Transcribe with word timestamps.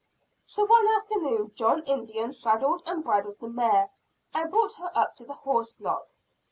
So 0.47 0.65
one 0.65 0.87
afternoon 0.87 1.51
John 1.53 1.83
Indian 1.83 2.33
saddled 2.33 2.81
and 2.87 3.03
bridled 3.03 3.37
the 3.39 3.47
mare, 3.49 3.91
and 4.33 4.49
brought 4.49 4.73
her 4.79 4.89
up 4.97 5.13
to 5.17 5.25
the 5.27 5.35
horse 5.35 5.73
block. 5.73 6.07